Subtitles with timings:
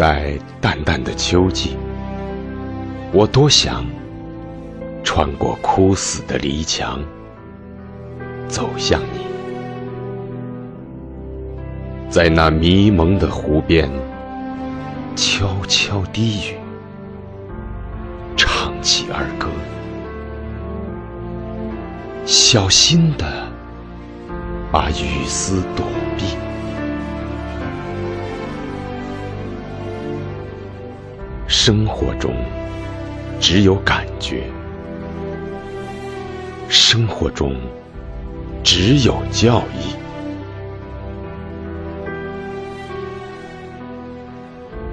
[0.00, 0.32] 在
[0.62, 1.76] 淡淡的秋季，
[3.12, 3.84] 我多想
[5.04, 7.02] 穿过枯死的篱墙，
[8.48, 9.26] 走向你，
[12.08, 13.90] 在那迷蒙的湖边，
[15.14, 16.56] 悄悄低语，
[18.38, 19.48] 唱起儿歌，
[22.24, 23.26] 小心的
[24.72, 25.84] 把雨丝躲
[26.16, 26.49] 避。
[31.52, 32.32] 生活中
[33.40, 34.44] 只有感觉，
[36.68, 37.56] 生活中
[38.62, 39.96] 只有教义。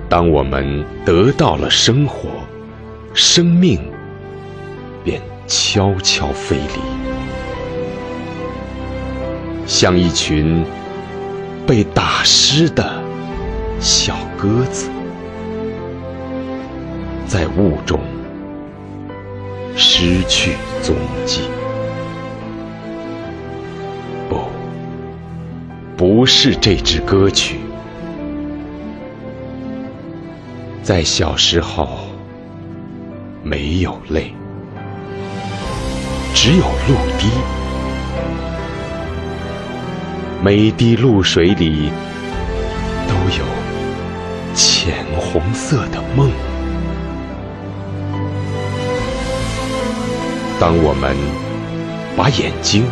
[0.10, 2.28] 当我们得到了生活，
[3.14, 3.80] 生命
[5.04, 6.82] 便悄悄飞离，
[9.68, 10.66] 像一群
[11.68, 13.00] 被打湿的
[13.80, 14.90] 小鸽子。
[17.38, 18.00] 在雾中
[19.76, 21.42] 失去踪迹。
[24.28, 24.40] 不，
[25.96, 27.60] 不是这支歌曲。
[30.82, 32.08] 在小时候，
[33.44, 34.34] 没有泪，
[36.34, 37.30] 只有露滴。
[40.44, 41.92] 每滴露水里
[43.08, 43.46] 都有
[44.56, 46.32] 浅红色的梦。
[50.60, 51.16] 当我们
[52.18, 52.84] 把眼睛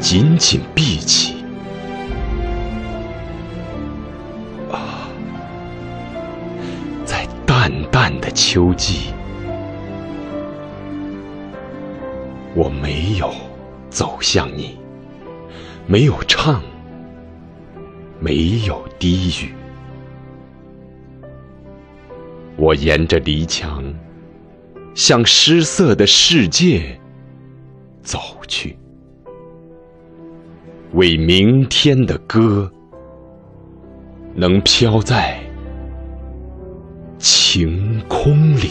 [0.00, 1.44] 紧紧闭起，
[4.72, 5.06] 啊，
[7.04, 9.12] 在淡淡的秋季，
[12.54, 13.34] 我没有
[13.90, 14.78] 走向你，
[15.86, 16.62] 没有唱，
[18.18, 19.54] 没有低语，
[22.56, 23.84] 我沿着篱墙。
[24.94, 26.98] 向失色的世界
[28.02, 28.78] 走去，
[30.92, 32.70] 为明天的歌
[34.34, 35.38] 能飘在
[37.18, 38.70] 晴空里。